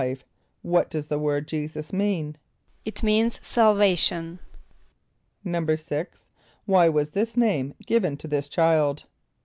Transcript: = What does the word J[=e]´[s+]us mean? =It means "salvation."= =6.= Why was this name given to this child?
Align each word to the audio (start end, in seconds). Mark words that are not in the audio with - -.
= 0.37 0.45
What 0.63 0.89
does 0.89 1.09
the 1.09 1.19
word 1.19 1.47
J[=e]´[s+]us 1.47 1.93
mean? 1.93 2.35
=It 2.85 3.03
means 3.03 3.39
"salvation."= 3.43 4.39
=6.= 5.45 6.25
Why 6.65 6.89
was 6.89 7.11
this 7.11 7.37
name 7.37 7.75
given 7.85 8.17
to 8.17 8.27
this 8.27 8.49
child? 8.49 9.03